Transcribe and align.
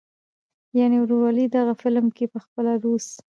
يعنې 0.77 0.97
"وروولي". 1.01 1.45
دغه 1.55 1.73
فلم 1.81 2.05
کښې 2.15 2.25
پخپله 2.33 2.73
روس 2.83 3.07